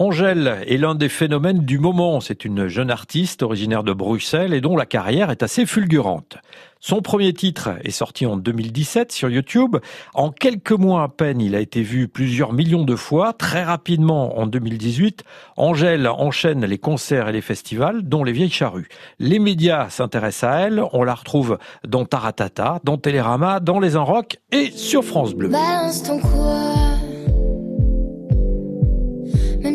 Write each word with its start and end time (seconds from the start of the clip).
Angèle 0.00 0.62
est 0.68 0.76
l'un 0.76 0.94
des 0.94 1.08
phénomènes 1.08 1.64
du 1.64 1.80
moment. 1.80 2.20
C'est 2.20 2.44
une 2.44 2.68
jeune 2.68 2.88
artiste 2.88 3.42
originaire 3.42 3.82
de 3.82 3.92
Bruxelles 3.92 4.54
et 4.54 4.60
dont 4.60 4.76
la 4.76 4.86
carrière 4.86 5.32
est 5.32 5.42
assez 5.42 5.66
fulgurante. 5.66 6.36
Son 6.78 7.02
premier 7.02 7.32
titre 7.32 7.70
est 7.82 7.90
sorti 7.90 8.24
en 8.24 8.36
2017 8.36 9.10
sur 9.10 9.28
YouTube. 9.28 9.78
En 10.14 10.30
quelques 10.30 10.70
mois 10.70 11.02
à 11.02 11.08
peine, 11.08 11.40
il 11.40 11.56
a 11.56 11.60
été 11.60 11.82
vu 11.82 12.06
plusieurs 12.06 12.52
millions 12.52 12.84
de 12.84 12.94
fois. 12.94 13.32
Très 13.32 13.64
rapidement, 13.64 14.38
en 14.38 14.46
2018, 14.46 15.24
Angèle 15.56 16.06
enchaîne 16.06 16.64
les 16.64 16.78
concerts 16.78 17.28
et 17.28 17.32
les 17.32 17.40
festivals, 17.40 18.02
dont 18.02 18.22
les 18.22 18.30
Vieilles 18.30 18.50
Charrues. 18.50 18.86
Les 19.18 19.40
médias 19.40 19.90
s'intéressent 19.90 20.48
à 20.48 20.60
elle. 20.60 20.80
On 20.92 21.02
la 21.02 21.14
retrouve 21.16 21.58
dans 21.84 22.04
Taratata, 22.04 22.78
dans 22.84 22.98
Télérama, 22.98 23.58
dans 23.58 23.80
Les 23.80 23.96
Enrocs 23.96 24.38
et 24.52 24.70
sur 24.70 25.02
France 25.02 25.34
Bleu. 25.34 25.50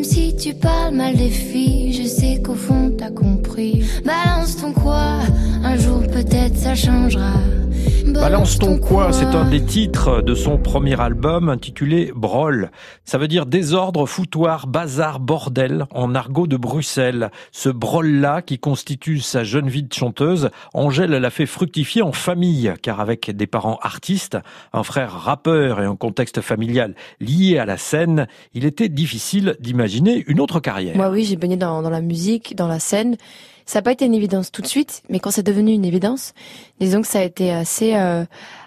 Si 0.04 0.36
tu 0.36 0.52
parles 0.52 0.94
mal 0.94 1.16
des 1.16 1.30
filles, 1.30 1.94
je 1.94 2.06
sais 2.06 2.38
qu'au 2.42 2.54
fond 2.54 2.92
t'as 2.96 3.10
compris. 3.10 3.82
Balance 4.04 4.58
ton 4.58 4.72
quoi 4.72 5.20
Un 5.64 5.78
jour 5.78 6.02
peut-être 6.02 6.56
ça 6.58 6.74
changera. 6.74 7.32
Balance 8.06 8.58
ton 8.58 8.78
quoi 8.78 9.14
C'est 9.14 9.24
un 9.24 9.48
des 9.48 9.64
titres 9.64 10.20
de 10.20 10.34
son 10.34 10.58
premier 10.58 11.00
album 11.00 11.48
intitulé 11.48 12.12
Brol. 12.14 12.70
Ça 13.06 13.16
veut 13.16 13.28
dire 13.28 13.46
désordre, 13.46 14.04
foutoir, 14.04 14.66
bazar, 14.66 15.20
bordel 15.20 15.86
en 15.90 16.14
argot 16.14 16.46
de 16.46 16.58
Bruxelles. 16.58 17.30
Ce 17.50 17.70
brol-là 17.70 18.42
qui 18.42 18.58
constitue 18.58 19.20
sa 19.20 19.42
jeune 19.42 19.68
vie 19.68 19.84
de 19.84 19.92
chanteuse, 19.92 20.50
Angèle 20.74 21.12
l'a 21.12 21.30
fait 21.30 21.46
fructifier 21.46 22.02
en 22.02 22.12
famille, 22.12 22.74
car 22.82 23.00
avec 23.00 23.30
des 23.30 23.46
parents 23.46 23.78
artistes, 23.80 24.36
un 24.74 24.82
frère 24.82 25.12
rappeur 25.12 25.80
et 25.80 25.86
un 25.86 25.96
contexte 25.96 26.42
familial 26.42 26.94
lié 27.20 27.58
à 27.58 27.64
la 27.64 27.78
scène, 27.78 28.26
il 28.52 28.66
était 28.66 28.90
difficile 28.90 29.56
d'imaginer 29.60 30.24
une 30.26 30.40
autre 30.40 30.60
carrière. 30.60 30.96
Moi 30.96 31.08
oui, 31.08 31.24
j'ai 31.24 31.36
baigné 31.36 31.56
dans, 31.56 31.80
dans 31.80 31.90
la 31.90 32.02
musique, 32.02 32.54
dans 32.54 32.68
la 32.68 32.80
scène. 32.80 33.16
Ça 33.66 33.78
n'a 33.78 33.82
pas 33.82 33.92
été 33.92 34.04
une 34.04 34.14
évidence 34.14 34.52
tout 34.52 34.62
de 34.62 34.66
suite, 34.66 35.02
mais 35.08 35.20
quand 35.20 35.30
c'est 35.30 35.42
devenu 35.42 35.72
une 35.72 35.84
évidence, 35.84 36.32
disons 36.80 37.00
que 37.00 37.08
ça 37.08 37.20
a 37.20 37.22
été 37.22 37.50
assez 37.50 37.94
euh, 37.96 38.24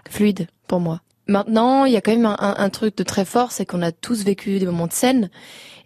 fluide 0.09 0.47
pour 0.67 0.79
moi. 0.79 1.01
Maintenant, 1.27 1.85
il 1.85 1.91
y 1.91 1.97
a 1.97 2.01
quand 2.01 2.11
même 2.11 2.25
un, 2.25 2.37
un 2.39 2.69
truc 2.69 2.95
de 2.97 3.03
très 3.03 3.25
fort, 3.25 3.51
c'est 3.51 3.65
qu'on 3.65 3.81
a 3.81 3.91
tous 3.91 4.23
vécu 4.23 4.59
des 4.59 4.65
moments 4.65 4.87
de 4.87 4.93
scène. 4.93 5.29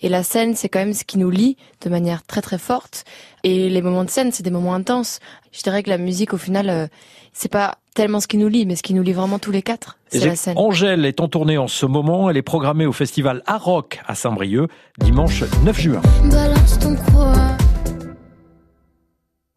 Et 0.04 0.10
la 0.10 0.24
scène, 0.24 0.56
c'est 0.56 0.70
quand 0.70 0.80
même 0.80 0.94
ce 0.94 1.04
qui 1.04 1.18
nous 1.18 1.30
lie 1.30 1.58
de 1.84 1.90
manière 1.90 2.24
très 2.24 2.42
très 2.42 2.58
forte. 2.58 3.06
Et 3.44 3.70
les 3.70 3.82
moments 3.82 4.04
de 4.04 4.10
scène, 4.10 4.32
c'est 4.32 4.44
des 4.44 4.52
moments 4.52 4.76
intenses. 4.76 5.20
Je 5.52 5.62
dirais 5.62 5.84
que 5.84 5.90
la 5.90 5.98
musique, 5.98 6.34
au 6.34 6.38
final, 6.38 6.70
euh, 6.70 6.88
c'est 7.34 7.52
pas 7.52 7.78
tellement 7.96 8.20
ce 8.20 8.28
qui 8.28 8.38
nous 8.38 8.48
lie, 8.48 8.66
mais 8.66 8.76
ce 8.76 8.84
qui 8.84 8.94
nous 8.94 9.04
lie 9.04 9.14
vraiment 9.14 9.40
tous 9.40 9.52
les 9.52 9.62
quatre, 9.62 9.98
c'est 10.08 10.26
la 10.26 10.36
scène. 10.36 10.58
Angèle 10.58 11.06
est 11.06 11.20
en 11.20 11.28
tournée 11.28 11.58
en 11.58 11.68
ce 11.68 11.86
moment. 11.86 12.30
Elle 12.30 12.38
est 12.38 12.42
programmée 12.42 12.86
au 12.86 12.94
festival 12.94 13.44
Aroc 13.46 14.00
à 14.08 14.16
Saint-Brieuc, 14.16 14.70
dimanche 15.00 15.44
9 15.64 15.80
juin. 15.80 16.02
Balance 16.30 16.80
ton 16.80 16.96
quoi 16.96 17.11